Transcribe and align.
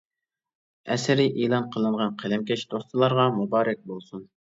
ئەسىرى 0.93 1.25
ئېلان 1.41 1.67
قىلىنغان 1.75 2.15
قەلەمكەش 2.23 2.63
دوستلارغا 2.73 3.27
مۇبارەك 3.37 3.85
بولسۇن! 3.93 4.27